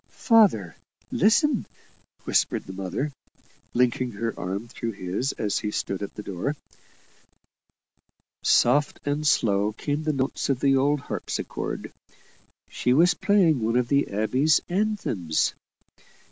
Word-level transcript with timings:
"Father, 0.31 0.75
listen!" 1.11 1.67
whispered 2.23 2.63
the 2.65 2.73
mother, 2.73 3.11
linking 3.75 4.13
her 4.13 4.33
arm 4.35 4.67
through 4.67 4.93
his 4.93 5.31
as 5.33 5.59
he 5.59 5.69
stood 5.69 6.01
at 6.01 6.15
the 6.15 6.23
door. 6.23 6.55
Soft 8.41 8.99
and 9.05 9.27
slow 9.27 9.73
came 9.73 10.01
the 10.01 10.11
notes 10.13 10.49
of 10.49 10.59
the 10.59 10.75
old 10.75 11.01
harpsichord 11.01 11.93
she 12.67 12.93
was 12.93 13.13
playing 13.13 13.61
one 13.63 13.75
of 13.77 13.89
the 13.89 14.07
abbey 14.07 14.47
anthems. 14.69 15.53